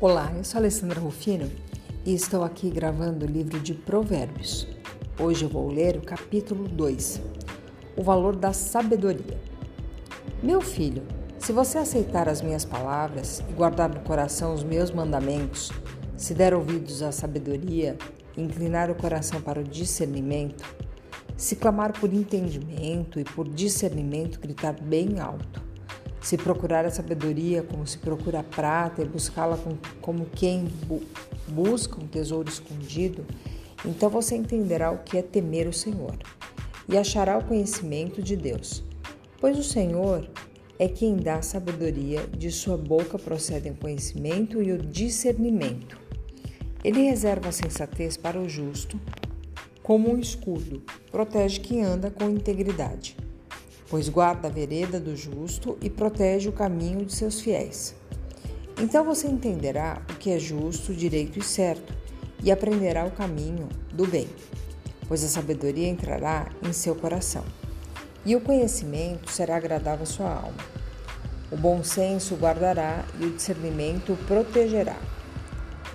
Olá, 0.00 0.32
eu 0.36 0.44
sou 0.44 0.60
Alessandra 0.60 1.00
Rufino 1.00 1.50
e 2.06 2.14
estou 2.14 2.44
aqui 2.44 2.70
gravando 2.70 3.26
o 3.26 3.28
livro 3.28 3.58
de 3.58 3.74
Provérbios. 3.74 4.68
Hoje 5.18 5.44
eu 5.44 5.48
vou 5.48 5.68
ler 5.68 5.96
o 5.96 6.02
capítulo 6.02 6.68
2, 6.68 7.20
O 7.96 8.04
valor 8.04 8.36
da 8.36 8.52
sabedoria. 8.52 9.36
Meu 10.40 10.60
filho, 10.60 11.02
se 11.36 11.50
você 11.50 11.78
aceitar 11.78 12.28
as 12.28 12.40
minhas 12.40 12.64
palavras 12.64 13.42
e 13.50 13.52
guardar 13.52 13.88
no 13.88 13.98
coração 14.02 14.54
os 14.54 14.62
meus 14.62 14.92
mandamentos, 14.92 15.72
se 16.16 16.32
der 16.32 16.54
ouvidos 16.54 17.02
à 17.02 17.10
sabedoria, 17.10 17.98
inclinar 18.36 18.92
o 18.92 18.94
coração 18.94 19.42
para 19.42 19.58
o 19.58 19.64
discernimento, 19.64 20.64
se 21.36 21.56
clamar 21.56 21.92
por 21.92 22.14
entendimento 22.14 23.18
e 23.18 23.24
por 23.24 23.48
discernimento, 23.48 24.38
gritar 24.38 24.80
bem 24.80 25.18
alto, 25.18 25.67
se 26.20 26.36
procurar 26.36 26.84
a 26.84 26.90
sabedoria 26.90 27.62
como 27.62 27.86
se 27.86 27.98
procura 27.98 28.40
a 28.40 28.44
prata 28.44 29.02
e 29.02 29.08
buscá-la 29.08 29.58
como 30.00 30.26
quem 30.26 30.64
bu 30.86 31.02
busca 31.48 31.98
um 31.98 32.06
tesouro 32.06 32.48
escondido, 32.48 33.24
então 33.84 34.10
você 34.10 34.36
entenderá 34.36 34.90
o 34.90 34.98
que 34.98 35.16
é 35.16 35.22
temer 35.22 35.66
o 35.66 35.72
Senhor 35.72 36.16
e 36.88 36.96
achará 36.96 37.38
o 37.38 37.44
conhecimento 37.44 38.22
de 38.22 38.36
Deus. 38.36 38.82
Pois 39.40 39.58
o 39.58 39.62
Senhor 39.62 40.28
é 40.78 40.88
quem 40.88 41.16
dá 41.16 41.40
sabedoria, 41.42 42.26
de 42.26 42.50
sua 42.50 42.76
boca 42.76 43.18
procedem 43.18 43.72
o 43.72 43.76
conhecimento 43.76 44.62
e 44.62 44.72
o 44.72 44.78
discernimento. 44.78 45.98
Ele 46.84 47.02
reserva 47.02 47.48
a 47.48 47.52
sensatez 47.52 48.16
para 48.16 48.38
o 48.38 48.48
justo 48.48 49.00
como 49.82 50.12
um 50.12 50.18
escudo, 50.18 50.82
protege 51.10 51.60
quem 51.60 51.82
anda 51.82 52.10
com 52.10 52.28
integridade, 52.28 53.16
pois 53.88 54.08
guarda 54.08 54.48
a 54.48 54.50
vereda 54.50 55.00
do 55.00 55.16
justo 55.16 55.78
e 55.80 55.88
protege 55.88 56.48
o 56.48 56.52
caminho 56.52 57.04
de 57.04 57.14
seus 57.14 57.40
fiéis. 57.40 57.94
Então 58.80 59.04
você 59.04 59.26
entenderá 59.26 60.00
o 60.10 60.14
que 60.14 60.30
é 60.30 60.38
justo, 60.38 60.94
direito 60.94 61.38
e 61.38 61.42
certo, 61.42 61.92
e 62.42 62.52
aprenderá 62.52 63.04
o 63.04 63.10
caminho 63.10 63.68
do 63.92 64.06
bem, 64.06 64.28
pois 65.08 65.24
a 65.24 65.28
sabedoria 65.28 65.88
entrará 65.88 66.48
em 66.62 66.72
seu 66.72 66.94
coração, 66.94 67.44
e 68.24 68.36
o 68.36 68.40
conhecimento 68.40 69.30
será 69.30 69.56
agradável 69.56 70.04
à 70.04 70.06
sua 70.06 70.32
alma. 70.32 70.78
O 71.50 71.56
bom 71.56 71.82
senso 71.82 72.36
guardará 72.36 73.04
e 73.18 73.24
o 73.24 73.32
discernimento 73.32 74.12
o 74.12 74.16
protegerá. 74.16 74.96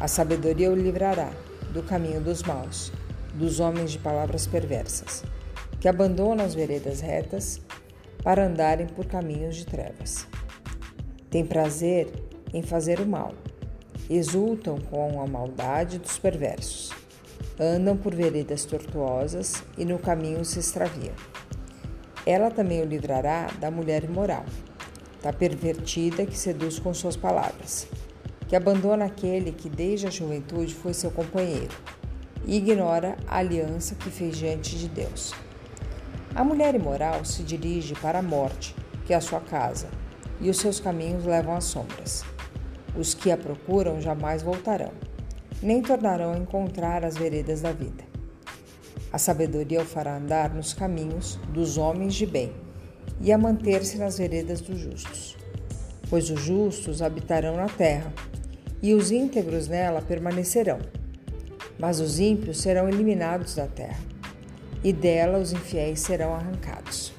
A 0.00 0.08
sabedoria 0.08 0.70
o 0.70 0.74
livrará 0.74 1.30
do 1.70 1.82
caminho 1.82 2.20
dos 2.20 2.42
maus 2.42 2.90
dos 3.34 3.60
homens 3.60 3.90
de 3.90 3.98
palavras 3.98 4.46
perversas, 4.46 5.24
que 5.80 5.88
abandonam 5.88 6.44
as 6.44 6.54
veredas 6.54 7.00
retas 7.00 7.60
para 8.22 8.46
andarem 8.46 8.86
por 8.86 9.06
caminhos 9.06 9.56
de 9.56 9.66
trevas. 9.66 10.26
Tem 11.30 11.44
prazer 11.44 12.08
em 12.52 12.62
fazer 12.62 13.00
o 13.00 13.06
mal, 13.06 13.34
exultam 14.08 14.78
com 14.78 15.20
a 15.20 15.26
maldade 15.26 15.98
dos 15.98 16.18
perversos, 16.18 16.92
andam 17.58 17.96
por 17.96 18.14
veredas 18.14 18.64
tortuosas 18.64 19.62
e 19.76 19.84
no 19.84 19.98
caminho 19.98 20.44
se 20.44 20.58
extraviam. 20.58 21.14
Ela 22.26 22.50
também 22.50 22.80
o 22.80 22.86
livrará 22.86 23.48
da 23.60 23.70
mulher 23.70 24.04
imoral, 24.04 24.44
da 25.22 25.32
pervertida 25.32 26.24
que 26.24 26.36
seduz 26.36 26.78
com 26.78 26.94
suas 26.94 27.16
palavras, 27.16 27.86
que 28.48 28.56
abandona 28.56 29.06
aquele 29.06 29.52
que 29.52 29.68
desde 29.68 30.06
a 30.06 30.10
juventude 30.10 30.74
foi 30.74 30.94
seu 30.94 31.10
companheiro 31.10 31.74
e 32.46 32.56
ignora 32.56 33.16
a 33.26 33.38
aliança 33.38 33.94
que 33.94 34.10
fez 34.10 34.36
diante 34.36 34.78
de 34.78 34.88
Deus. 34.88 35.34
A 36.34 36.42
mulher 36.42 36.74
imoral 36.74 37.24
se 37.24 37.42
dirige 37.42 37.94
para 37.94 38.18
a 38.18 38.22
morte, 38.22 38.74
que 39.06 39.12
é 39.12 39.16
a 39.16 39.20
sua 39.20 39.40
casa, 39.40 39.88
e 40.40 40.50
os 40.50 40.58
seus 40.58 40.80
caminhos 40.80 41.24
levam 41.24 41.54
às 41.54 41.64
sombras. 41.64 42.24
Os 42.96 43.14
que 43.14 43.30
a 43.30 43.36
procuram 43.36 44.00
jamais 44.00 44.42
voltarão, 44.42 44.90
nem 45.62 45.80
tornarão 45.80 46.32
a 46.32 46.38
encontrar 46.38 47.04
as 47.04 47.16
veredas 47.16 47.60
da 47.60 47.70
vida. 47.70 48.04
A 49.12 49.18
sabedoria 49.18 49.82
o 49.82 49.84
fará 49.84 50.16
andar 50.16 50.52
nos 50.52 50.74
caminhos 50.74 51.38
dos 51.52 51.78
homens 51.78 52.14
de 52.14 52.26
bem 52.26 52.52
e 53.20 53.32
a 53.32 53.38
manter-se 53.38 53.96
nas 53.96 54.18
veredas 54.18 54.60
dos 54.60 54.78
justos. 54.78 55.36
Pois 56.10 56.30
os 56.30 56.40
justos 56.40 57.00
habitarão 57.00 57.56
na 57.56 57.68
terra 57.68 58.12
e 58.82 58.92
os 58.92 59.12
íntegros 59.12 59.68
nela 59.68 60.02
permanecerão 60.02 60.80
mas 61.78 62.00
os 62.00 62.20
ímpios 62.20 62.58
serão 62.60 62.88
eliminados 62.88 63.54
da 63.54 63.66
terra, 63.66 63.98
e 64.84 64.92
dela 64.92 65.38
os 65.38 65.52
infiéis 65.52 66.00
serão 66.00 66.34
arrancados. 66.34 67.12